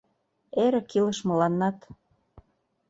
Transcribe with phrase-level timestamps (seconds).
[0.63, 1.77] Эрык илыш мыланнат;